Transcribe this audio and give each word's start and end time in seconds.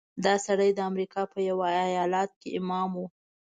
دا 0.23 0.33
سړی 0.45 0.69
د 0.73 0.79
امریکا 0.89 1.21
په 1.31 1.39
یوه 1.49 1.67
ایالت 1.89 2.31
کې 2.41 2.49
امام 2.59 2.91
و. 2.95 3.01